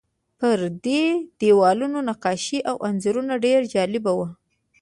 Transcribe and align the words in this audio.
پر 0.39 0.57
دې 0.85 1.03
دیوالونو 1.39 1.99
نقاشۍ 2.09 2.59
او 2.69 2.75
انځورونه 2.87 3.33
ډېر 3.45 3.59
جالب 3.73 4.03
وو. 4.17 4.27